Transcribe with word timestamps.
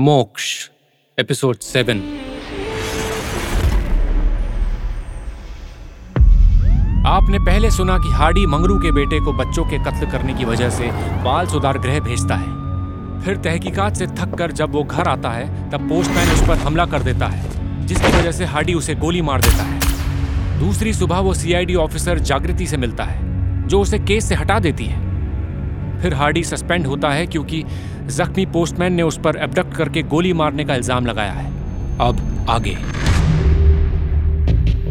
मोक्ष, 0.00 0.70
episode 1.18 1.56
seven. 1.56 1.98
आपने 7.06 7.38
पहले 7.38 7.70
सुना 7.70 7.98
कि 7.98 8.12
हार्डी 8.12 8.46
मंगरू 8.46 8.78
के 8.78 8.92
बेटे 8.92 9.20
को 9.20 9.32
बच्चों 9.32 9.64
के 9.64 9.78
कत्ल 9.78 10.10
करने 10.10 10.34
की 10.34 10.44
वजह 10.44 10.70
से 10.70 10.90
बाल 11.24 11.46
सुधार 11.46 11.78
गृह 11.78 12.00
भेजता 12.00 12.34
है। 12.34 12.46
फिर 13.20 13.36
तहकीकात 13.36 13.96
से 13.96 14.06
थक 14.06 14.34
कर 14.38 14.52
जब 14.52 14.72
वो 14.72 14.84
घर 14.84 15.08
आता 15.08 15.30
है, 15.30 15.70
तब 15.70 15.88
पोस्टमैन 15.88 16.28
उस 16.28 16.48
पर 16.48 16.56
हमला 16.56 16.86
कर 16.86 17.02
देता 17.02 17.26
है, 17.26 17.86
जिसकी 17.86 18.12
वजह 18.18 18.32
से 18.32 18.44
हार्डी 18.44 18.74
उसे 18.74 18.94
गोली 18.94 19.22
मार 19.22 19.40
देता 19.40 19.62
है। 19.62 19.80
दूसरी 20.60 20.92
सुबह 20.92 21.18
वो 21.18 21.34
सीआईडी 21.34 21.74
ऑफिसर 21.74 22.18
जागृति 22.18 22.66
से 22.66 22.76
मिलता 22.76 23.04
है, 23.04 23.20
जो 23.68 23.80
उसे 23.80 23.98
केस 23.98 24.28
से 24.28 24.34
हटा 24.34 24.58
देती 24.58 24.84
है। 24.84 25.10
फिर 26.02 26.14
हार्डी 26.14 26.44
सस्पेंड 26.44 26.86
होता 26.86 27.08
है 27.10 27.26
क्योंकि 27.26 27.64
जख्मी 28.10 28.44
पोस्टमैन 28.48 28.92
ने 28.92 29.02
उस 29.02 29.18
पर 29.18 29.36
एबडक्ट 29.36 29.74
करके 29.76 30.02
गोली 30.04 30.32
मारने 30.32 30.64
का 30.64 30.74
इल्ज़ाम 30.74 31.06
लगाया 31.06 31.32
है। 31.32 31.46
अब 32.00 32.46
आगे। 32.50 32.76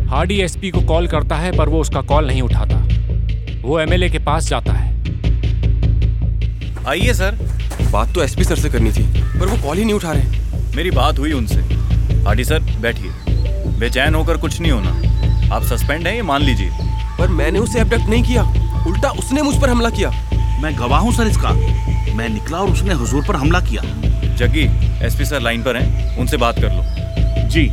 हार्डी 0.10 0.40
एसपी 0.42 0.70
को 0.72 0.82
कॉल 0.88 1.08
करता 1.08 1.36
है 1.36 1.52
पर 1.58 1.70
वो 1.70 1.80
उसका 1.82 2.02
कॉल 2.04 2.28
नहीं 2.28 2.42
उठाता। 2.42 2.76
वो 3.62 3.80
एमएलए 3.80 4.10
के 4.10 4.20
पास 4.20 4.48
जाता 4.48 4.74
है। 4.74 4.88
आइए 6.88 7.14
सर। 7.14 7.38
बात 7.92 8.14
तो 8.16 8.24
एसपी 8.24 8.44
सर 8.44 8.56
से 8.56 8.70
करनी 8.70 8.92
थी 8.92 9.04
पर 9.40 9.46
वो 9.46 9.58
कॉल 9.64 9.78
ही 9.78 9.84
नहीं 9.84 9.96
उठा 9.96 10.12
रहे। 10.12 10.76
मेरी 10.76 10.92
बात 10.92 11.20
हुई 11.20 11.32
उनसे। 11.32 11.62
हार्डी 12.26 12.44
सर 12.44 12.60
बैठिए। 12.82 13.12
बेचैन 13.80 14.16
होकर 14.16 14.38
कुछ 14.38 14.60
नहीं 14.62 14.72
होना। 14.72 15.56
आप 15.56 15.64
सस्पेंड 15.64 16.08
हैं 16.08 16.14
ये 16.16 16.22
मान 16.22 16.42
लीजिए। 16.42 16.70
पर 17.20 17.28
मैंने 17.30 17.60
उसे 17.60 17.80
एबडक्ट 17.80 18.10
नहीं 18.10 18.24
किया। 18.24 18.44
उल्टा 18.88 19.10
उसने 19.12 19.42
मुझ 19.42 19.56
पर 19.62 19.70
हमला 19.70 19.90
किया। 19.90 20.10
मैं 20.62 20.76
गवाह 20.78 21.00
हूँ 21.00 21.14
सर 21.14 21.28
इसका। 21.28 21.50
मैं 22.20 22.30
निकला 22.30 22.58
और 22.58 22.70
उसने 22.70 22.94
हुजूर 22.94 23.26
पर 23.26 23.36
हमला 23.36 23.60
किया। 23.62 23.82
जग्गी 24.36 24.64
एसपी 25.06 25.26
सर 25.26 25.42
लाइन 25.42 25.62
पर 25.64 25.78
हैं 25.78 26.18
उनसे 26.18 26.38
बात 26.38 26.56
कर 26.60 26.74
लो। 26.74 27.48
जी 27.50 27.64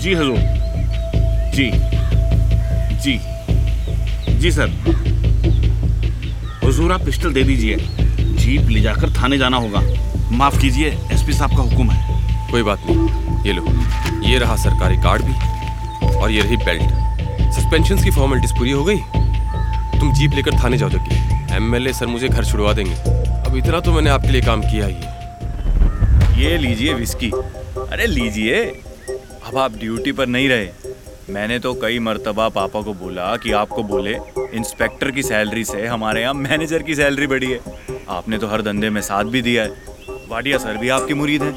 जी 0.00 0.14
हजूर। 0.14 0.38
जी 1.54 1.70
जी 2.98 3.14
जी 4.38 4.50
सर। 4.50 4.68
हुजूर 6.64 6.92
आप 6.92 7.04
पिस्टल 7.04 7.32
दे 7.32 7.42
दीजिए। 7.42 7.76
जीप 8.36 8.68
ले 8.68 8.80
जाकर 8.80 9.12
थाने 9.12 9.38
जाना 9.38 9.56
होगा। 9.56 9.82
माफ़ 10.32 10.60
कीजिए 10.60 10.88
एसपी 11.12 11.32
साहब 11.32 11.50
का 11.50 11.62
हुक्म 11.62 11.90
है। 11.90 12.50
कोई 12.50 12.62
बात 12.62 12.86
नहीं। 12.90 13.44
ये 13.44 13.52
लो। 13.52 13.66
ये 14.28 14.38
रहा 14.38 14.56
सरकारी 14.56 14.96
कार्ड 14.96 15.22
भी 15.22 16.16
और 16.16 16.30
ये 16.30 16.42
रही 16.42 16.56
बेल्ट। 16.56 17.52
सस्पेंशन 17.54 18.04
की 18.04 18.10
फॉर्मेलिटीज 18.10 18.58
पूरी 18.58 18.70
हो 18.70 18.84
गई? 18.84 18.98
तुम 20.00 20.12
जीप 20.12 20.32
लेकर 20.34 20.62
थाने 20.64 20.76
जाओ 20.76 20.90
जग्गी 20.90 21.56
एमएलए 21.56 21.92
सर 21.92 22.06
मुझे 22.06 22.28
घर 22.28 22.44
छुड़वा 22.44 22.72
देंगे। 22.72 23.21
अब 23.52 23.56
इतना 23.58 23.78
तो 23.80 23.92
मैंने 23.92 24.10
आपके 24.10 24.28
लिए 24.28 24.40
काम 24.40 24.60
किया 24.60 24.86
ही 24.86 26.42
ये 26.42 26.58
लीजिए 26.58 26.92
विस्की 26.94 27.30
अरे 27.30 28.06
लीजिए। 28.06 28.62
अब 29.46 29.58
आप 29.58 29.72
ड्यूटी 29.72 30.12
पर 30.12 30.26
नहीं 30.26 30.48
रहे। 30.48 30.68
मैंने 31.30 31.58
तो 31.58 31.72
कई 31.74 31.98
मर्तबा 31.98 32.48
पापा 32.48 32.82
को 32.82 32.94
बोला 32.94 33.36
कि 33.36 33.52
आपको 33.52 33.82
बोले 33.82 34.14
इंस्पेक्टर 34.56 35.10
की 35.10 35.22
सैलरी 35.22 35.64
से 35.64 35.86
हमारे 35.86 36.22
यहाँ 36.22 36.34
मैनेजर 36.34 36.82
की 36.82 36.94
सैलरी 36.94 37.26
बढ़ी 37.26 37.50
है। 37.52 37.60
आपने 38.08 38.38
तो 38.38 38.46
हर 38.46 38.62
धंधे 38.62 38.90
में 38.90 39.00
साथ 39.00 39.24
भी 39.24 39.42
दिया 39.42 39.62
है। 39.62 39.70
वाडिया 40.28 40.58
सर 40.58 40.76
भी 40.76 40.88
आपकी 40.88 41.14
मुरीद 41.14 41.42
हैं। 41.42 41.54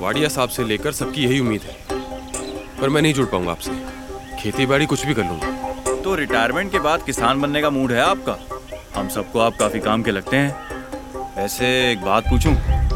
वाडिया 0.00 0.28
साहब 0.28 0.48
से 0.48 0.64
लेकर 0.64 0.92
सबकी 0.92 1.24
यही 1.24 1.40
उम्मीद 1.40 1.62
है। 1.62 2.00
पर 2.80 2.88
मैं 2.88 3.02
नहीं 3.02 3.14
जुड़ 3.14 3.26
पाऊँगा 3.26 3.50
आपसे। 3.50 3.70
खेती 4.40 4.66
बाड़ी 4.66 4.86
कुछ 4.86 5.06
भी 5.06 5.14
कर 5.14 5.22
लूँगा। 5.22 6.00
तो 6.02 6.14
रिटायरमेंट 6.14 6.72
के 6.72 6.78
बाद 6.78 7.02
किसान 7.02 7.40
बनने 7.40 7.62
का 7.62 7.70
मूड 7.70 7.92
है 7.92 8.00
आपका? 8.00 8.38
हम 8.96 9.08
सबको 9.08 9.40
आप 9.40 9.56
काफ़ी 9.56 9.80
काम 9.80 10.02
के 10.02 10.10
लगते 10.10 10.36
हैं। 10.36 10.65
वैसे 11.36 11.66
एक 11.90 12.00
बात 12.00 12.28
पूछूँ 12.28 12.52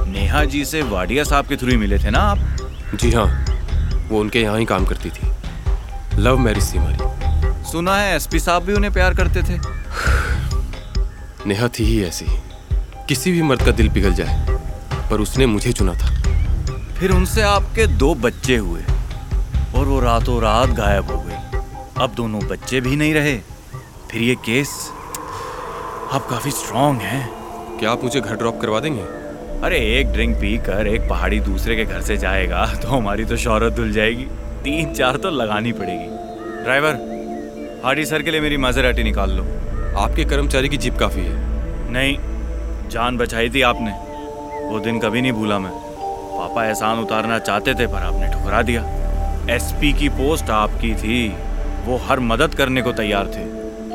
नेहा 0.08 0.44
जी 0.44 0.64
से 0.64 0.80
वाडिया 0.82 1.24
साहब 1.24 1.46
के 1.46 1.56
थ्रू 1.56 1.68
ही 1.70 1.76
मिले 1.76 1.98
थे 1.98 2.10
ना 2.10 2.18
आप? 2.18 2.38
जी 2.94 3.10
हाँ 3.12 3.24
वो 4.08 4.20
उनके 4.20 4.40
यहाँ 4.42 4.58
ही 4.58 4.64
काम 4.64 4.84
करती 4.84 5.10
थी। 5.10 5.26
लव 6.18 6.38
मैरिज 6.38 6.72
थी 6.74 6.78
हमारी। 6.78 7.64
सुना 7.70 7.96
है 7.96 8.14
एसपी 8.16 8.38
साहब 8.40 8.64
भी 8.64 8.72
उन्हें 8.72 8.92
प्यार 8.92 9.14
करते 9.14 9.42
थे। 9.42 9.58
नेहा 11.46 11.68
थी 11.68 11.84
ही 11.84 12.02
ऐसी 12.04 12.26
किसी 13.08 13.32
भी 13.32 13.42
मर्द 13.42 13.62
का 13.62 13.72
दिल 13.72 13.88
पिघल 13.88 14.14
जाए 14.14 14.58
पर 15.10 15.20
उसने 15.20 15.46
मुझे 15.46 15.72
चुना 15.72 15.94
था। 15.94 16.14
फिर 16.98 17.10
उनसे 17.10 17.42
आपके 17.42 17.86
दो 17.86 18.14
बच्चे 18.14 18.56
हुए 18.56 18.82
और 19.74 19.84
वो 19.86 20.00
रातों 20.00 20.40
रात 20.42 20.70
गायब 20.76 21.10
हो 21.10 21.20
गई। 21.20 21.58
अब 22.02 22.14
दोनों 22.16 22.40
बच्चे 22.48 22.80
भी 22.80 22.96
नहीं 22.96 23.14
रहे। 23.14 23.36
फिर 24.10 24.22
ये 24.22 24.34
केस 24.46 24.72
आप 26.12 26.26
काफ़ी 26.30 26.50
स्ट्रांग 26.50 27.00
हैं। 27.00 27.39
क्या 27.80 27.90
आप 27.90 28.02
मुझे 28.04 28.20
घर 28.20 28.36
ड्रॉप 28.36 28.60
करवा 28.60 28.80
देंगे? 28.80 29.02
अरे 29.64 29.76
एक 29.98 30.06
ड्रिंक 30.12 30.36
पी 30.36 30.56
कर 30.58 30.86
एक 30.86 31.08
पहाड़ी 31.08 31.38
दूसरे 31.40 31.76
के 31.76 31.84
घर 31.84 32.00
से 32.00 32.16
जाएगा 32.16 32.66
तो 32.82 32.88
हमारी 32.88 33.24
तो 33.24 33.36
शौहरत 33.36 33.72
धुल 33.72 33.92
जाएगी। 33.92 34.24
तीन 34.64 34.92
चार 34.94 35.16
तो 35.16 35.30
लगानी 35.30 35.72
पड़ेगी। 35.72 36.64
ड्राइवर 36.64 37.80
हाडी 37.84 38.04
सर 38.04 38.22
के 38.22 38.30
लिए 38.30 38.40
मेरी 38.40 38.56
माजराटी 38.56 39.02
निकाल 39.02 39.30
लो। 39.30 39.44
आपके 39.98 40.24
कर्मचारी 40.24 40.68
की 40.68 40.76
जीप 40.76 40.98
काफ़ी 40.98 41.22
है। 41.22 41.38
नहीं 41.92 42.88
जान 42.88 43.16
बचाई 43.16 43.50
थी 43.50 43.62
आपने। 43.62 43.90
वो 44.68 44.80
दिन 44.80 44.98
कभी 44.98 45.22
नहीं 45.22 45.32
भूला 45.32 45.58
मैं। 45.58 45.72
पापा 45.72 46.66
एहसान 46.66 46.98
उतारना 46.98 47.38
चाहते 47.38 47.74
थे 47.74 47.86
पर 47.86 48.02
आपने 48.02 48.32
ठुकरा 48.34 48.62
दिया। 48.62 48.84
एसपी 49.50 49.92
की 49.92 50.08
पोस्ट 50.08 50.50
आपकी 50.50 50.94
थी। 50.94 51.28
वो 51.86 51.96
हर 51.96 52.20
मदद 52.20 52.54
करने 52.54 52.82
को 52.82 52.92
तैयार 52.92 53.26
थे। 53.26 53.44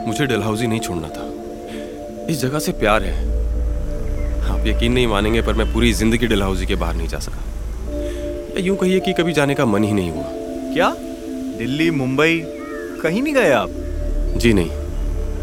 मुझे 0.08 0.26
डलहाउजी 0.26 0.68
नहीं 0.68 0.80
छोड़ना 0.80 1.08
था। 1.08 1.32
इस 2.30 2.42
जगह 2.42 2.60
से 2.60 2.72
प्यार 2.72 3.04
है। 3.04 3.35
आप 4.66 4.70
यकीन 4.70 4.94
नहीं 4.94 5.08
मानेंगे 5.08 5.42
पर 5.42 5.54
मैं 5.54 5.66
पूरी 5.74 5.92
ज़िंदगी 5.94 6.28
डलहाउजी 6.28 6.66
के 6.66 6.76
बाहर 6.76 6.96
नहीं 6.96 7.08
जा 7.08 7.18
सका। 7.20 7.42
या 8.50 8.62
यूँ 8.66 8.76
कहिए 8.78 9.00
कि 9.00 9.14
कभी 9.14 9.34
जाने 9.34 9.56
का 9.56 9.66
मन 9.66 9.84
ही 9.84 9.92
नहीं 9.94 10.12
हुआ। 10.12 10.24
क्या? 10.74 10.90
दिल्ली 11.58 11.90
मुंबई? 11.92 12.42
कहीं 13.04 13.22
नहीं 13.22 13.34
गए 13.34 13.52
आप? 13.52 13.70
जी 14.38 14.54
नहीं 14.54 14.70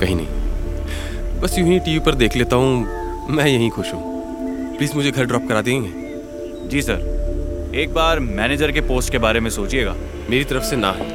कहीं 0.01 0.17
नहीं। 0.17 1.41
बस 1.41 1.59
यूँ 1.59 1.69
ही 1.69 1.79
टीवी 1.79 1.99
पर 2.01 2.15
देख 2.15 2.37
लेता 2.37 2.57
हूँ 2.57 3.31
मैं 3.31 3.47
यहीं 3.47 3.71
खुश 3.71 3.93
हूँ। 3.95 4.77
प्लीज़ 4.77 4.95
मुझे 4.97 5.11
घर 5.11 5.25
ड्रॉप 5.25 5.49
करा 5.49 5.63
देंगे? 5.63 6.69
जी 6.69 6.83
सर 6.83 7.71
एक 7.75 7.95
बार 7.95 8.21
मैनेजर 8.21 8.73
के 8.73 8.81
पोस्ट 8.89 9.13
के 9.13 9.19
बारे 9.19 9.41
में 9.41 9.51
सोचिएगा। 9.51 9.95
मेरी 10.31 10.45
तरफ़ 10.45 10.65
से 10.65 10.77
ना। 10.77 10.93
है 10.93 11.11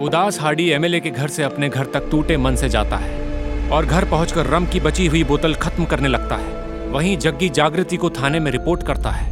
उदास 0.00 0.40
हार्डी 0.40 0.70
एमएलए 0.70 1.00
के 1.00 1.10
घर 1.10 1.28
से 1.28 1.42
अपने 1.42 1.68
घर 1.68 1.86
तक 1.94 2.08
टूटे 2.10 2.36
मन 2.36 2.56
से 2.56 2.68
जाता 2.68 2.96
है। 2.96 3.19
और 3.72 3.86
घर 3.86 4.04
पहुंचकर 4.04 4.46
रम 4.46 4.66
की 4.66 4.80
बची 4.80 5.06
हुई 5.06 5.22
बोतल 5.24 5.54
खत्म 5.54 5.84
करने 5.84 6.08
लगता 6.08 6.36
है। 6.36 6.88
वहीं 6.90 7.16
जग्गी 7.18 7.48
जागृति 7.48 7.96
को 7.96 8.10
थाने 8.10 8.40
में 8.40 8.50
रिपोर्ट 8.52 8.82
करता 8.82 9.10
है। 9.10 9.28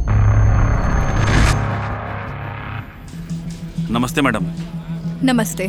नमस्ते 3.91 4.21
मैडम। 4.21 4.45
नमस्ते। 5.23 5.63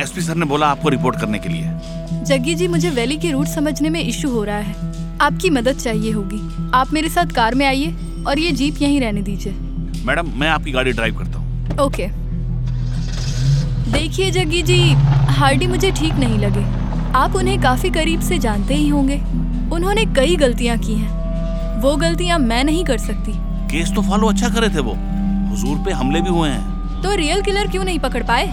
एसपी 0.00 0.20
सर 0.20 0.34
ने 0.34 0.46
बोला 0.46 0.66
आपको 0.66 0.88
रिपोर्ट 0.88 1.20
करने 1.20 1.38
के 1.38 1.48
लिए। 1.48 2.24
जग्गी 2.24 2.54
जी 2.54 2.68
मुझे 2.68 2.90
वैली 2.90 3.16
की 3.16 3.30
रूट 3.30 3.46
समझने 3.46 3.88
में 3.88 4.00
इशू 4.00 4.30
हो 4.30 4.44
रहा 4.44 4.58
है। 4.58 5.18
आपकी 5.20 5.50
मदद 5.50 5.76
चाहिए 5.76 6.12
होगी। 6.12 6.70
आप 6.74 6.92
मेरे 6.92 7.08
साथ 7.08 7.34
कार 7.34 7.54
में 7.54 7.66
आइए 7.66 7.94
और 8.28 8.38
ये 8.38 8.50
जीप 8.52 8.82
यहीं 8.82 9.00
रहने 9.00 9.22
दीजिए। 9.22 9.52
मैडम 10.06 10.32
मैं 10.34 10.48
आपकी 10.48 10.72
गाड़ी 10.72 10.92
ड्राइव 10.92 11.18
करता 11.18 11.38
हूँ। 11.38 11.78
ओके। 11.80 12.08
देखिए 13.92 14.30
जग्गी 14.30 14.62
जी 14.62 14.80
हार्डी 15.30 15.66
मुझे 15.66 15.90
ठीक 15.90 16.14
नहीं 16.14 16.38
लगे। 16.38 16.75
आप 17.16 17.36
उन्हें 17.36 17.60
काफ़ी 17.60 17.90
करीब 17.90 18.20
से 18.20 18.38
जानते 18.38 18.74
ही 18.74 18.88
होंगे। 18.88 19.14
उन्होंने 19.72 20.04
कई 20.06 20.36
गलतियाँ 20.36 20.78
की 20.78 20.94
हैं। 20.94 21.80
वो 21.80 21.96
गलतियाँ 21.96 22.38
मैं 22.38 22.64
नहीं 22.64 22.84
कर 22.84 22.98
सकती। 22.98 23.32
केस 23.68 23.92
तो 23.94 24.02
फॉलो 24.02 24.28
अच्छा 24.28 24.48
करे 24.48 24.68
थे 24.68 24.80
वो। 24.80 24.92
हुजूर 25.50 25.78
पे 25.78 25.92
हमले 25.92 26.20
भी 26.20 26.30
हुए 26.30 26.48
हैं। 26.48 27.00
तो 27.02 27.14
रियल 27.14 27.42
किलर 27.42 27.66
क्यों 27.66 27.84
नहीं 27.84 27.98
पकड़ 27.98 28.22
पाए? 28.22 28.46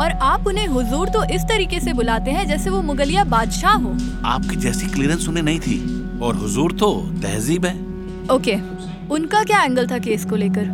और 0.00 0.10
आप 0.10 0.46
उन्हें 0.46 0.66
हुजूर 0.66 1.08
तो 1.08 1.24
इस 1.24 1.42
तरीके 1.42 1.80
से 1.80 1.92
बुलाते 1.92 2.30
हैं 2.30 2.46
जैसे 2.46 2.70
वो 2.70 2.82
मुगलिया 2.82 3.24
बादशाह 3.24 3.74
हो। 3.74 3.94
आपकी 4.24 4.56
जैसी 4.56 4.86
क्लियरेंस 4.86 5.28
उन्हें 5.28 5.44
नहीं 5.44 5.60
थी। 5.60 5.78
और 6.22 6.36
हुजूर 6.36 6.72
तो 6.72 6.92
तहजीब 7.22 7.66
है। 7.66 7.74
ओके 8.30 8.56
उनका 9.10 9.42
क्या 9.42 9.62
एंगल 9.62 9.86
था 9.86 9.98
केस 9.98 10.24
को 10.24 10.36
लेकर? 10.36 10.68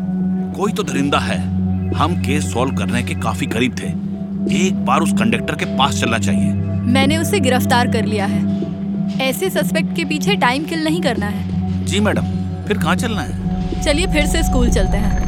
कोई 0.57 0.73
तो 0.73 0.83
दरिंदा 0.83 1.19
है। 1.19 1.39
हम 1.95 2.21
केस 2.23 2.53
सॉल्व 2.53 2.77
करने 2.77 3.03
के 3.03 3.15
काफ़ी 3.15 3.47
करीब 3.47 3.77
थे। 3.81 3.89
एक 4.67 4.85
बार 4.85 5.01
उस 5.01 5.13
कंडक्टर 5.13 5.55
के 5.55 5.65
पास 5.79 6.01
चलना 6.01 6.19
चाहिए। 6.19 6.72
मैंने 6.85 7.17
उसे 7.19 7.41
गिरफ़्तार 7.41 7.91
कर 7.93 8.05
लिया 8.05 8.27
है। 8.27 9.19
ऐसे 9.21 9.51
सस्पेक्ट 9.51 9.95
के 9.97 10.05
पीछे 10.05 10.35
टाइम 10.37 10.65
किल 10.65 10.85
नहीं 10.85 11.01
करना 11.03 11.27
है। 11.27 11.85
जी 11.87 12.01
मैडम। 12.01 12.23
फिर 12.69 12.79
कहाँ 12.79 12.95
चलना 12.97 13.23
है? 13.23 13.83
चलिए 13.83 14.07
फिर 14.07 14.27
से 14.27 14.43
स्कूल 14.43 14.71
चलते 14.71 14.97
हैं। 14.97 15.21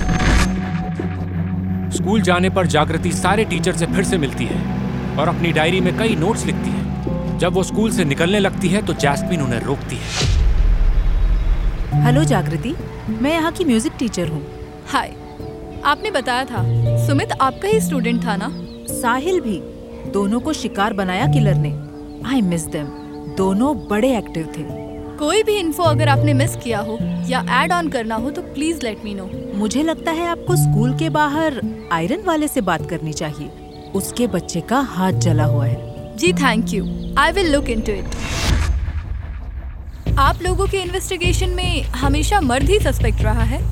स्कूल 1.91 2.23
जाने 2.23 2.51
पर 2.51 2.67
जागृति 2.67 3.13
सारे 3.13 3.45
टीचर 3.45 3.77
से 3.77 3.87
फिर 3.87 4.05
से 4.05 4.19
मिलती 4.19 4.45
है 4.45 5.17
और 5.19 5.29
अपनी 5.29 5.53
डायरी 5.53 5.81
में 5.81 5.97
कई 5.99 6.17
नोट्स 6.17 6.47
लिखती 6.47 6.71
है। 6.71 7.39
जब 7.39 7.53
वो 7.53 7.63
स्कूल 7.63 7.91
से 7.91 8.05
निकलने 8.05 8.39
लगती 8.39 8.69
है 8.69 8.83
तो 8.87 8.93
जैस्मिन 8.95 9.41
उन्हें 9.41 9.61
रोकती 9.61 9.97
है। 9.97 10.11
हेलो 12.05 12.25
जागृति। 12.25 12.75
मैं 13.23 13.33
यहाँ 13.33 13.53
की 13.53 13.65
म्यूज़िक 13.65 13.93
टीचर 13.99 14.29
हूँ। 14.29 14.43
हाय 14.89 15.13
आपने 15.85 16.11
बताया 16.11 16.45
था 16.45 16.63
सुमित 17.07 17.33
आपका 17.33 17.69
ही 17.69 17.81
स्टूडेंट 17.81 18.25
था 18.27 18.37
ना? 18.37 18.49
साहिल 18.91 19.41
भी। 19.41 19.61
दोनों 20.13 20.41
को 20.41 20.53
शिकार 20.53 20.93
बनाया 20.93 21.27
किलर 21.27 21.55
ने। 21.57 21.71
आई 22.29 22.41
मिस 22.43 22.65
देम 22.67 22.87
दोनों 23.37 23.75
बड़े 23.89 24.17
एक्टिव 24.19 24.53
थे। 24.57 24.63
कोई 25.19 25.43
भी 25.43 25.57
इन्फो 25.57 25.83
अगर 25.83 26.09
आपने 26.09 26.33
मिस 26.35 26.57
किया 26.57 26.79
हो 26.81 26.99
या 27.29 27.41
एड 27.63 27.73
ऑन 27.73 27.89
करना 27.89 28.15
हो 28.15 28.31
तो 28.31 28.43
प्लीज़ 28.45 28.81
लेट 28.83 29.05
मी 29.05 29.15
नो 29.15 29.29
मुझे 29.55 29.83
लगता 29.83 30.13
है 30.13 30.27
आपको 30.27 30.57
स्कूल 30.57 30.95
के 30.99 31.09
बाहर 31.11 31.61
आयरन 31.93 32.23
वाले 32.27 32.49
से 32.49 32.61
बात 32.61 32.89
करनी 32.91 33.13
चाहिए। 33.13 33.51
उसके 33.95 34.27
बच्चे 34.27 34.61
का 34.61 34.81
हाथ 34.91 35.13
जला 35.13 35.45
हुआ 35.45 35.67
है। 35.67 36.17
जी 36.17 36.33
thank 36.33 36.73
you 36.75 36.87
I 37.19 37.33
will 37.33 37.53
look 37.53 37.69
into 37.71 37.93
it 37.93 38.05
आप 40.19 40.43
लोगों 40.43 40.67
के 40.67 40.77
इन्वेस्टिगेशन 40.77 41.51
में 41.51 41.83
हमेशा 41.83 42.41
मर्द 42.41 42.69
ही 42.71 42.79
सस्पेक्ट 42.81 43.23
रहा 43.23 43.43
है। 43.43 43.63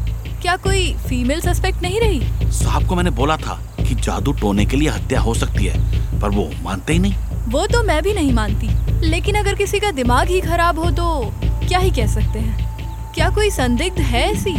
क्या 0.42 0.56
कोई 0.56 0.92
फीमेल 1.08 1.40
सस्पेक्ट 1.40 1.82
नहीं 1.82 2.00
रही? 2.00 2.50
साहब 2.52 2.86
को 2.88 2.94
मैंने 2.94 3.10
बोला 3.10 3.36
था 3.36 3.60
कि 3.78 3.94
जादू 3.96 4.32
टोने 4.32 4.64
के 4.66 4.76
लिए 4.76 4.88
हत्या 4.88 5.20
हो 5.20 5.34
सकती 5.34 5.66
है। 5.66 6.01
पर 6.22 6.30
वो 6.30 6.50
मानते 6.62 6.92
ही 6.92 6.98
नहीं। 6.98 7.14
वो 7.48 7.66
तो 7.66 7.82
मैं 7.82 8.02
भी 8.02 8.12
नहीं 8.12 8.32
मानती। 8.32 8.68
लेकिन 9.08 9.34
अगर 9.34 9.54
किसी 9.54 9.78
का 9.78 9.90
दिमाग 9.90 10.28
ही 10.28 10.40
खराब 10.40 10.78
हो 10.78 10.90
तो 10.90 11.32
क्या 11.68 11.78
ही 11.78 11.90
कह 11.90 12.06
सकते 12.06 12.38
हैं? 12.38 13.12
क्या 13.14 13.28
कोई 13.30 13.50
संदिग्ध 13.50 13.98
है 13.98 14.22
ऐसी? 14.32 14.50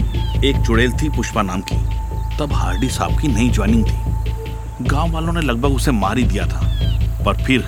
एक 0.49 0.65
चुड़ैल 0.65 0.91
थी 0.91 1.09
पुष्पा 1.09 1.41
नाम 1.41 1.61
की। 1.61 1.77
तब 2.37 2.53
हार्डी 2.53 2.89
साहब 2.89 3.19
की 3.19 3.27
नई 3.27 3.49
ज्वाइनिंग 3.49 3.85
थी। 3.85 4.87
गाँव 4.87 5.11
वालों 5.11 5.33
ने 5.33 5.41
लगभग 5.41 5.75
उसे 5.75 5.91
मार 5.91 6.17
ही 6.17 6.23
दिया 6.23 6.45
था। 6.45 6.61
पर 7.25 7.43
फिर 7.43 7.61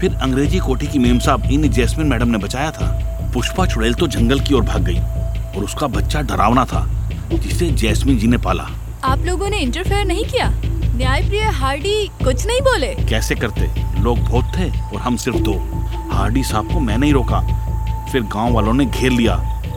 फिर 0.00 0.14
अंग्रेज़ी 0.14 0.58
कोठी 0.58 0.86
की 0.86 0.98
मेम 0.98 1.18
साहब 1.18 1.44
इन 1.44 1.68
जैस्मिन 1.68 2.06
मैडम 2.06 2.28
ने 2.28 2.38
बचाया 2.38 2.70
था। 2.70 2.88
पुष्पा 3.34 3.66
चुड़ैल 3.66 3.94
तो 3.94 4.06
जंगल 4.06 4.40
की 4.40 4.54
ओर 4.54 4.62
भाग 4.62 4.82
गई 4.82 4.98
और 4.98 5.64
उसका 5.64 5.86
बच्चा 5.86 6.20
डरावना 6.20 6.64
था 6.64 6.86
जिसे 7.32 7.70
जैस्मिन 7.72 8.18
जी 8.18 8.26
ने 8.26 8.38
पाला। 8.38 8.68
आप 9.04 9.18
लोगों 9.18 9.48
ने 9.48 9.58
इंटरफेयर 9.58 10.04
नहीं 10.04 10.24
किया? 10.24 10.48
न्यायप्रिय 11.02 11.42
हार्डी 11.42 12.06
कुछ 12.24 12.46
नहीं 12.46 12.60
बोले। 12.60 12.86
कैसे 12.86 13.34
करते? 13.34 13.70
लोग 14.00 14.18
बहुत 14.18 14.52
थे 14.58 14.80
और 14.80 15.00
हम 15.00 15.16
सिर्फ़ 15.16 15.38
दो। 15.38 15.54
हार्डी 16.12 16.42
साहब 16.42 16.72
को 16.72 16.80
मैंने 16.80 17.06
ही 17.06 17.12
रोका। 17.12 17.40
फिर 18.12 18.22
गाँव 18.22 18.52
वालों 18.52 18.74
ने 18.74 18.86
घेर 18.86 19.10
लिया। 19.10 19.34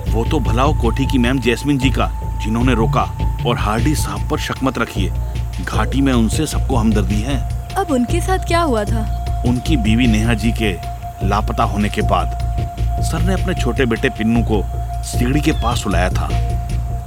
वो 0.09 0.25
तो 0.25 0.39
भलाओ 0.39 0.73
कोठी 0.81 1.05
की 1.05 1.17
मैम 1.17 1.39
जैस्मिन 1.39 1.77
जी 1.77 1.89
का 1.89 2.37
जिन्होंने 2.43 2.73
रोका। 2.73 3.01
और 3.47 3.57
हार्डी 3.57 3.95
साहब 3.95 4.29
पर 4.29 4.39
शक 4.39 4.55
मत 4.63 4.77
रखिए। 4.77 5.09
घाटी 5.63 6.01
में 6.01 6.13
उनसे 6.13 6.47
सबको 6.47 6.75
हमदर्दी 6.75 7.21
है। 7.21 7.69
अब 7.73 7.91
उनके 7.91 8.21
साथ 8.21 8.37
क्या 8.37 8.61
हुआ 8.61 8.83
था? 8.83 9.43
उनकी 9.47 9.77
बीवी 9.77 10.07
नेहा 10.07 10.33
जी 10.33 10.51
के 10.51 10.73
लापता 11.27 11.63
होने 11.63 11.89
के 11.89 12.01
बाद 12.01 12.39
सर 13.03 13.21
ने 13.21 13.33
अपने 13.33 13.53
छोटे 13.53 13.85
बेटे 13.85 14.09
पिन्नू 14.09 14.43
को 14.43 14.63
सीढ़ी 15.03 15.41
के 15.41 15.51
पास 15.51 15.83
बुलाया 15.83 16.09
था। 16.09 16.29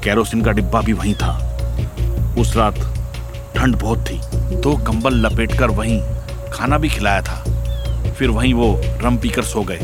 कैरोसिन 0.05 0.43
का 0.43 0.53
डिब्बा 0.53 0.81
भी 0.81 0.93
वहीं 0.93 1.15
था। 1.15 1.59
उस 2.39 2.57
रात 2.57 2.95
ठंड 3.57 3.77
बहुत 3.77 3.99
थी 4.11 4.21
दो 4.57 4.77
कंबल 4.77 5.15
लपेटकर 5.15 5.71
वहीं 5.71 6.01
खाना 6.53 6.79
भी 6.79 6.89
खिलाया 6.89 7.23
था। 7.23 7.45
फिर 8.19 8.31
वहीं 8.31 8.55
वो 8.55 8.81
रम 9.03 9.17
पीकर 9.17 9.43
सो 9.43 9.63
गए। 9.63 9.79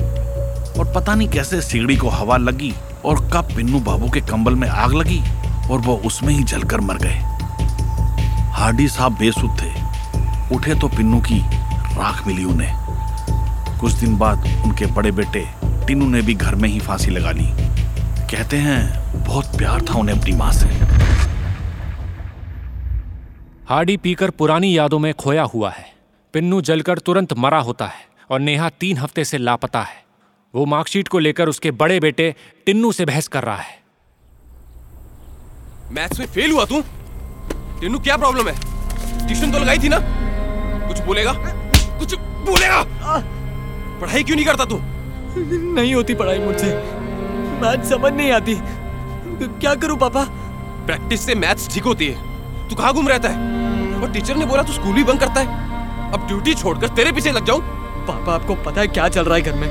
और 0.79 0.93
पता 0.95 1.15
नहीं 1.15 1.29
कैसे 1.29 1.61
सीढ़ी 1.61 1.97
को 1.97 2.09
हवा 2.09 2.37
लगी 2.37 2.75
और 3.05 3.31
कब 3.33 3.49
पिन्नू 3.57 3.81
बाबू 3.81 4.11
के 4.11 4.21
कंबल 4.21 4.55
में 4.55 4.69
आग 4.69 4.95
लगी 4.95 5.21
और 5.71 5.79
वो 5.79 5.97
उसमें 5.97 6.35
ही 6.35 6.45
जलकर 6.45 6.81
मर 6.81 6.95
गए। 6.95 7.21
हार्डी 8.53 8.89
साहब 8.89 9.13
बेसुध 9.13 9.63
थे। 9.63 9.73
उठे 10.55 10.75
तो 10.75 10.89
पिन्नू 10.89 11.21
की 11.21 11.39
राख 11.99 12.27
मिली 12.27 12.45
उन्हें। 12.45 12.85
कुछ 13.81 13.93
दिन 13.93 14.17
बाद 14.17 14.49
उनके 14.65 14.87
बड़े 14.87 15.11
बेटे 15.11 15.49
टिनू 15.87 16.09
ने 16.09 16.23
भी 16.23 16.35
घर 16.35 16.55
में 16.55 16.69
ही 16.69 16.81
फांसी 16.81 17.11
लगा 17.11 17.31
ली। 17.31 17.47
कहते 18.31 18.57
हैं, 18.57 19.05
बहुत 19.25 19.59
प्यार 19.59 19.83
था 19.83 19.95
उन्हें 19.95 20.21
अपनी 20.21 20.33
माँ 20.33 20.53
से। 20.53 20.84
हार्डी 23.75 23.97
पीकर 23.97 24.31
पुरानी 24.31 24.77
यादों 24.77 24.99
में 24.99 25.13
खोया 25.15 25.43
हुआ 25.43 25.71
है। 25.71 25.85
पिन्नू 26.35 26.61
जलकर 26.61 26.99
तुरंत 26.99 27.33
मरा 27.35 27.59
होता 27.59 27.87
है 27.87 28.05
और 28.31 28.41
नेहा 28.41 28.69
तीन 28.81 28.99
हफ़्ते 28.99 29.25
से 29.25 29.39
लापता 29.39 29.81
है। 29.83 29.97
वो 30.55 30.65
मार्कशीट 30.65 31.09
को 31.09 31.19
लेकर 31.19 31.49
उसके 31.49 31.71
बड़े 31.71 31.99
बेटे 32.01 32.35
टिन्नू 32.67 32.93
से 32.93 33.05
बहस 33.05 33.29
कर 33.29 33.43
रहा 33.43 33.57
है। 33.57 33.83
मैथ्स 35.93 36.21
में 36.21 36.27
फेल 36.27 36.51
हुआ 36.51 36.65
तू? 36.65 36.81
टिन्नू 37.81 37.99
क्या 37.99 38.17
प्रॉब्लम 38.17 38.49
है? 38.49 38.55
ट्यूशन 39.27 39.53
तो 39.53 39.59
लगाई 39.59 39.79
थी 39.79 39.89
ना? 39.89 39.99
कुछ 40.89 41.01
बोलेगा? 41.01 41.33
कुछ 41.99 42.15
बोलेगा? 42.15 42.83
पढ़ाई 44.01 44.23
क्यों 44.23 44.37
नहीं 44.37 44.47
करता 44.47 44.65
तू? 44.65 44.79
नहीं 45.75 45.95
होती 45.95 46.15
पढ़ाई 46.15 46.39
मुझसे। 46.39 46.75
मैथ 47.63 47.85
समझ 47.91 48.13
नहीं 48.13 48.31
आती। 48.33 48.55
क्या 49.59 49.75
करूँ 49.75 49.99
पापा? 49.99 50.25
प्रैक्टिस 50.87 51.27
से 51.27 51.35
मैथ्स 51.35 51.75
ठीक 51.75 51.85
होती 51.85 52.07
है। 52.07 52.69
तू 52.69 52.75
कहाँ 52.75 52.95
घूम 52.95 53.09
रहता 53.09 53.29
है? 53.29 53.54
और 54.05 54.11
टीचर 54.11 54.37
ने 54.37 54.45
बोला, 54.45 54.63
तू 54.63 54.73
स्कूल 54.73 54.95
भी 54.95 55.05
बंद 55.05 55.21
करता 55.21 55.41
है। 55.41 55.47
अब 56.13 56.27
ड्यूटी 56.27 56.55
छोड़कर 56.55 56.89
तेरे 56.89 57.13
पीछे 57.13 57.33
लग 57.33 57.45
जाऊँ। 57.45 57.61
पापा, 58.07 58.35
आपको 58.35 58.55
पता 58.55 58.81
है 58.81 58.87
क्या 58.87 59.09
चल 59.09 59.25
रहा 59.25 59.35
है 59.35 59.43
घर 59.43 59.53
में? 59.53 59.69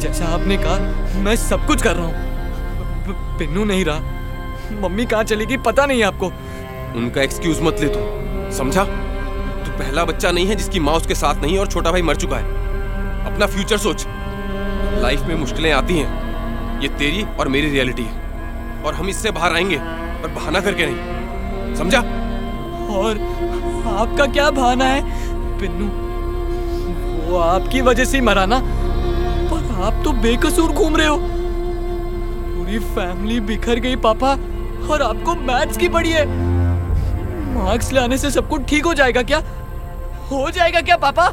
जैसा 0.00 0.24
आपने 0.24 0.56
कहा, 0.56 0.78
मैं 1.20 1.36
सब 1.36 1.66
कुछ 1.66 1.82
कर 1.82 1.94
रहा 1.94 2.06
हूँ। 2.06 2.14
पिन्नू 3.38 3.64
नहीं 3.64 3.84
रहा। 3.84 4.00
मम्मी 4.80 5.06
कहाँ 5.06 5.24
चलेगी 5.24 5.56
पता 5.56 5.86
नहीं 5.86 6.02
आपको। 6.02 6.26
उनका 6.96 7.22
एक्सक्यूज 7.22 7.60
मत 7.62 7.76
ले 7.80 7.88
तू, 7.88 8.00
समझा? 8.56 8.84
तू 9.64 9.70
पहला 9.70 10.04
बच्चा 10.04 10.30
नहीं 10.30 10.46
है 10.46 10.54
जिसकी 10.54 10.80
माँ 10.80 10.94
उसके 10.94 11.14
साथ 11.14 11.34
नहीं 11.34 11.54
है 11.54 11.60
और 11.60 11.66
छोटा 11.66 11.90
भाई 11.90 12.02
मर 12.02 12.16
चुका 12.16 12.36
है। 12.36 12.44
अपना 13.32 13.46
फ्यूचर 13.46 13.78
सोच। 13.78 14.06
लाइफ 15.02 15.20
में 15.20 15.34
मुश्किलें 15.34 15.72
आती 15.72 15.98
हैं। 15.98 16.24
ये 16.80 16.88
तेरी 16.88 17.26
और 17.40 17.48
मेरी 17.48 17.70
रियलिटी 17.70 18.04
है। 18.04 18.12
और 18.82 18.94
हम 18.94 19.08
इससे 19.08 19.30
बाहर 19.30 19.54
आएँगे, 19.54 19.78
पर 20.22 20.28
बहाना 20.28 20.60
करके 20.60 20.86
नहीं। 20.86 21.14
समझा? 21.74 22.23
और 22.90 23.18
आपका 23.90 24.26
क्या 24.26 24.50
बहाना 24.50 24.84
है? 24.84 25.00
पिन्नू 25.58 25.86
वो 27.24 27.38
आपकी 27.38 27.80
वजह 27.80 28.04
से 28.04 28.20
मरा 28.20 28.46
ना? 28.46 28.60
पर 29.50 29.82
आप 29.84 30.02
तो 30.04 30.12
बेकसूर 30.22 30.72
घूम 30.72 30.96
रहे 30.96 31.06
हो। 31.06 31.18
पूरी 31.18 32.78
फैमिली 32.78 33.40
बिखर 33.42 33.78
गई 33.80 33.96
पापा 34.04 34.32
और 34.88 35.02
आपको 35.02 35.34
मैथ्स 35.42 35.76
की 35.76 35.88
पड़ी 35.88 36.10
है। 36.10 36.26
मार्क्स 37.54 37.92
लाने 37.92 38.18
से 38.18 38.30
सब 38.30 38.48
कुछ 38.48 38.62
ठीक 38.68 38.84
हो 38.84 38.94
जाएगा 38.94 39.22
क्या? 39.22 39.38
हो 40.30 40.50
जाएगा 40.50 40.80
क्या 40.80 40.96
पापा? 40.96 41.28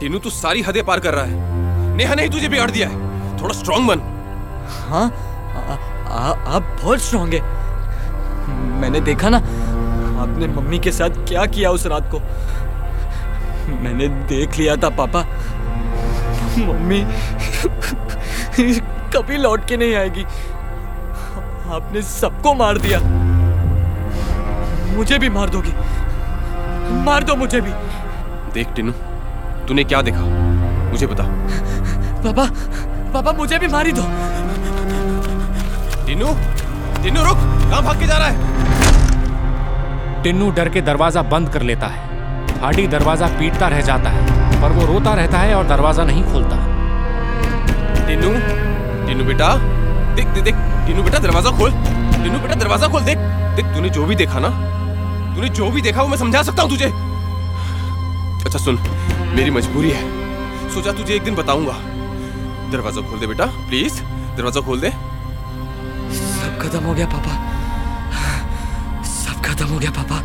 टीनू 0.00 0.18
तू 0.18 0.30
सारी 0.30 0.62
हदें 0.62 0.84
पार 0.84 1.00
कर 1.00 1.14
रहा 1.14 1.24
है। 1.24 1.96
नेहा 1.96 2.14
ने 2.14 2.22
ही 2.22 2.28
तुझे 2.28 2.48
बिगाड़ 2.48 2.70
दिया 2.70 2.88
है। 2.88 3.40
थोड़ा 3.42 3.54
स्ट्रांग 3.54 3.88
बन। 3.88 4.00
हाँ 4.88 5.06
आप 6.46 6.76
बहुत 6.82 7.00
स्ट्रांग 7.00 7.34
है। 7.34 7.40
मैंने 8.80 9.00
देखा 9.00 9.28
ना 9.28 9.38
आपने 10.18 10.46
मम्मी 10.46 10.78
के 10.78 10.92
साथ 10.92 11.24
क्या 11.28 11.44
किया 11.46 11.70
उस 11.70 11.86
रात 11.86 12.10
को? 12.14 12.18
मैंने 13.82 14.08
देख 14.28 14.58
लिया 14.58 14.76
था 14.76 14.88
पापा। 14.98 15.20
मम्मी 16.58 17.00
कभी 19.12 19.36
लौट 19.36 19.66
के 19.68 19.76
नहीं 19.76 19.94
आएगी। 19.94 20.24
आपने 21.74 22.02
सबको 22.02 22.54
मार 22.54 22.78
दिया। 22.78 22.98
मुझे 24.96 25.18
भी 25.18 25.28
मार 25.28 25.48
दोगी। 25.48 25.72
मार 27.04 27.24
दो 27.24 27.36
मुझे 27.36 27.60
भी। 27.60 27.70
देख 28.54 28.72
टीनू 28.76 28.92
तूने 29.68 29.84
क्या 29.84 30.02
देखा? 30.02 30.20
मुझे 30.90 31.06
बता। 31.06 31.24
पापा 32.24 32.44
पापा 33.12 33.32
मुझे 33.32 33.58
भी 33.58 33.68
मारी 33.68 33.92
दो। 33.92 34.02
टीनू 36.06 36.34
टीनू 37.02 37.24
रुक। 37.24 37.38
कहाँ 37.70 37.82
भाग 37.82 37.98
के 38.00 38.06
जा 38.06 38.18
रहा 38.18 38.28
है? 38.28 38.95
टिन्नू 40.26 40.50
डर 40.50 40.68
के 40.68 40.80
दरवाज़ा 40.82 41.22
बंद 41.22 41.48
कर 41.54 41.62
लेता 41.62 41.86
है। 41.86 42.60
हार्डी 42.60 42.86
दरवाज़ा 42.94 43.26
पीटता 43.38 43.66
रह 43.68 43.80
जाता 43.88 44.10
है 44.10 44.60
पर 44.62 44.72
वो 44.72 44.86
रोता 44.86 45.12
रहता 45.14 45.38
है 45.38 45.54
और 45.54 45.66
दरवाज़ा 45.66 46.04
नहीं 46.04 46.22
खोलता। 46.24 46.56
टीनू 48.06 48.32
टीनू 49.06 49.24
बेटा 49.24 49.52
देख 50.16 50.26
देख 50.28 50.42
देख 50.44 50.56
टीनू 50.86 51.02
बेटा 51.02 51.18
दरवाज़ा 51.18 51.50
खोल। 51.58 51.70
टीनू 51.70 52.38
बेटा 52.38 52.54
दरवाज़ा 52.56 52.88
खोल 52.88 53.04
देख 53.04 53.18
देख 53.56 53.72
तूने 53.74 53.90
जो 53.90 54.06
भी 54.06 54.14
देखा 54.16 54.40
ना 54.40 54.50
तूने 55.36 55.48
जो 55.50 55.70
भी 55.70 55.82
देखा 55.82 56.02
वो 56.02 56.08
मैं 56.08 56.18
समझा 56.18 56.42
सकता 56.42 56.62
हूँ 56.62 56.70
तुझे। 56.70 56.90
अच्छा 58.44 58.58
सुन 58.58 58.78
मेरी 59.36 59.50
मजबूरी 59.52 59.90
है। 59.90 60.02
सोचा 60.74 60.92
तुझे 60.92 61.14
एक 61.14 61.24
दिन 61.24 61.34
बताऊँगा। 61.36 61.78
दरवाज़ा 62.72 63.08
खोल 63.10 63.18
दे 63.20 63.26
बेटा 63.26 63.46
प्लीज़ 63.68 64.02
दरवाज़ा 64.36 64.60
खोल 64.60 64.80
दे। 64.80 64.90
सब 64.90 66.58
खत्म 66.62 66.84
हो 66.84 66.94
गया 66.94 67.06
पापा। 67.14 67.44
खत्म 69.56 69.68
हो 69.68 69.78
गया 69.78 69.90
पापा। 69.90 70.16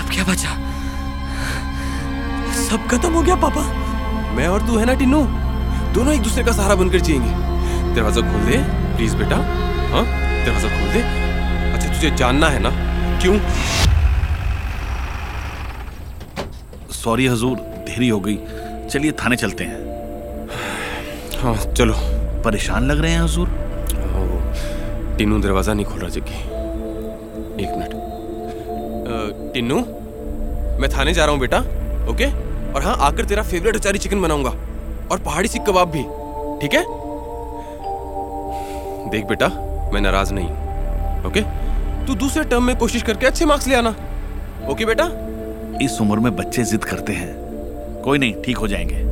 अब 0.00 0.10
क्या 0.10 0.24
बचा? 0.24 0.50
सब 2.60 2.86
खत्म 2.90 3.12
हो 3.12 3.22
गया 3.22 3.34
पापा। 3.36 3.62
मैं 4.36 4.46
और 4.48 4.66
तू 4.66 4.76
है 4.78 4.84
ना 4.86 4.94
टिन्नू? 4.94 5.20
दोनों 5.94 6.14
एक 6.14 6.22
दूसरे 6.22 6.44
का 6.44 6.52
सहारा 6.52 6.74
बनकर 6.74 7.00
जिएँगे। 7.00 7.94
दरवाज़ा 7.94 8.22
खोल 8.22 8.40
दे 8.40 8.58
प्लीज़ 8.96 9.16
बेटा। 9.16 9.36
हाँ 9.92 10.04
दरवाज़ा 10.44 10.68
खोल 10.68 10.88
दे। 10.92 11.02
अच्छा 11.72 11.88
तुझे 11.88 12.10
जानना 12.16 12.48
है 12.48 12.60
ना 12.62 12.70
क्यों? 13.20 13.38
सॉरी 16.94 17.26
हजूर 17.26 17.56
देरी 17.86 18.08
हो 18.08 18.20
गई। 18.20 18.38
चलिए 18.90 19.12
थाने 19.20 19.36
चलते 19.36 19.64
हैं। 19.64 19.78
हाँ 21.42 21.56
चलो। 21.74 21.94
परेशान 22.44 22.84
लग 22.84 23.00
रहे 23.00 23.12
हैं 23.12 23.22
हजूर? 23.22 23.48
ओ, 23.48 25.16
टिन्नू 25.16 25.38
दरवाज़ा 25.38 25.74
नहीं 25.74 25.86
खोल 25.86 26.00
रहा 26.00 26.10
जग्गी। 26.10 26.40
एक 27.64 27.76
मिनट। 27.78 27.99
टिन्नू 29.60 29.78
मैं 30.80 30.88
थाने 30.90 31.12
जा 31.14 31.24
रहा 31.24 31.32
हूँ 31.32 31.40
बेटा 31.40 31.58
ओके? 32.10 32.26
और 32.72 32.82
हाँ 32.82 32.96
आकर 33.06 33.24
तेरा 33.24 33.42
फेवरेट 33.42 33.76
अचारी 33.76 33.98
चिकन 33.98 34.20
बनाऊँगा 34.22 34.50
और 35.10 35.18
पहाड़ी 35.24 35.48
सीख 35.48 35.62
कबाब 35.62 35.90
भी 35.90 36.02
ठीक 36.60 36.74
है? 36.74 36.82
देख 39.10 39.24
बेटा 39.28 39.48
मैं 39.92 40.00
नाराज़ 40.00 40.32
नहीं 40.34 41.26
ओके? 41.28 41.40
तू 42.06 42.14
दूसरे 42.14 42.44
टर्म 42.44 42.64
में 42.64 42.76
कोशिश 42.78 43.02
करके 43.02 43.26
अच्छे 43.26 43.44
मार्क्स 43.44 43.66
ले 43.68 43.74
आना 43.74 43.94
ओके 44.70 44.84
बेटा? 44.84 45.10
इस 45.82 46.00
उम्र 46.00 46.18
में 46.18 46.34
बच्चे 46.36 46.64
जिद 46.64 46.84
करते 46.84 47.12
हैं 47.12 47.30
कोई 48.04 48.18
नहीं 48.18 48.42
ठीक 48.42 48.56
हो 48.56 48.68
जाएँगे। 48.68 49.04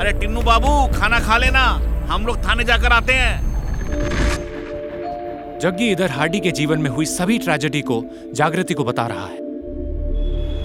अरे 0.00 0.12
टिन्नू 0.20 0.42
बाबू 0.42 0.74
खाना 0.96 1.20
खा 1.20 1.38
लेना 1.38 1.68
हम 2.10 2.26
लोग 2.26 2.44
थाने 2.46 2.64
जाकर 2.64 2.92
आते 2.92 3.12
हैं। 3.12 3.34
जग्गी 5.60 5.90
इधर 5.92 6.10
हार्डी 6.10 6.40
के 6.40 6.50
जीवन 6.52 6.78
में 6.78 6.90
हुई 6.90 7.06
सभी 7.06 7.38
ट्रेजेडी 7.38 7.80
को 7.82 8.04
जागृति 8.34 8.74
को 8.74 8.84
बता 8.84 9.06
रहा 9.06 9.26
है। 9.26 9.42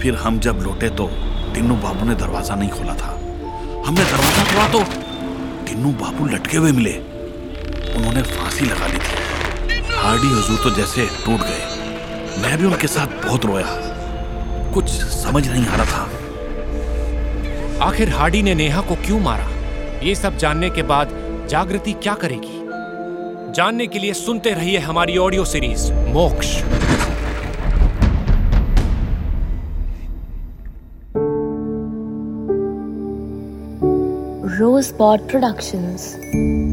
फिर 0.02 0.14
हम 0.14 0.38
जब 0.40 0.60
लौटे 0.62 0.88
तो 0.88 1.06
टिन्नू 1.54 1.74
बाबू 1.76 2.04
ने 2.04 2.14
दरवाज़ा 2.14 2.54
नहीं 2.54 2.70
खोला 2.70 2.94
था। 2.94 3.10
हमने 3.86 4.04
दरवाज़ा 4.04 4.44
खोला 4.44 4.68
तो 4.68 4.80
टिन्नू 5.66 5.90
बाबू 6.00 6.26
लटके 6.26 6.56
हुए 6.56 6.72
मिले। 6.72 6.92
उन्होंने 7.96 8.22
फांसी 8.22 8.64
लगा 8.64 8.86
ली 8.86 8.98
थी। 8.98 9.14
हार्डी 9.94 10.28
हुजूर 10.28 10.58
तो 10.64 10.70
जैसे 10.70 11.06
टूट 11.24 11.40
गए। 11.40 12.42
मैं 12.42 12.56
भी 12.58 12.64
उनके 12.64 12.86
साथ 12.86 13.24
बहुत 13.26 13.44
रोया। 13.44 13.66
कुछ 14.74 14.90
समझ 15.14 15.46
नहीं 15.48 15.66
आ 15.66 15.76
रहा 15.76 15.84
था। 15.84 16.02
आखिर 17.86 18.08
हार्डी 18.10 18.42
ने 18.42 18.54
नेहा 18.54 18.80
को 18.80 18.94
क्यों 18.96 19.20
मारा? 19.20 19.48
ये 20.02 20.14
सब 20.14 20.36
जानने 20.36 20.70
के 20.70 20.82
बाद 20.82 21.08
जागृति 21.50 21.92
क्या 21.92 22.14
करेगी? 22.14 22.58
जानने 23.52 23.86
के 23.86 23.98
लिए 23.98 24.12
सुनते 24.14 24.50
रहिए 24.50 24.78
हमारी 24.78 25.16
audio 25.18 25.44
series. 25.44 25.92
Moksh. 25.92 26.56
Rosebud 34.60 35.26
Productions. 35.26 36.69